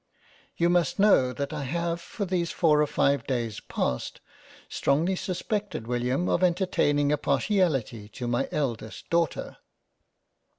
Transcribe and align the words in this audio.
You 0.57 0.67
must 0.67 0.97
know 0.97 1.31
that 1.31 1.53
I 1.53 1.61
have 1.63 2.01
for 2.01 2.25
these 2.25 2.49
4 2.49 2.81
or 2.81 2.87
5 2.87 3.27
Days 3.27 3.59
past 3.59 4.19
strongly 4.67 5.15
suspected 5.15 5.85
William 5.85 6.27
of 6.27 6.41
entertaining 6.43 7.11
a 7.11 7.17
partiality 7.19 8.09
to 8.09 8.27
my 8.27 8.49
eldest 8.51 9.11
Daughter. 9.11 9.57